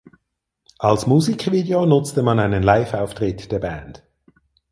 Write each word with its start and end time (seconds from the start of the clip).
Als 0.79 1.05
Musikvideo 1.05 1.85
nutzte 1.85 2.23
man 2.23 2.39
einen 2.39 2.63
Liveauftritt 2.63 3.51
der 3.51 3.59
Band. 3.59 4.03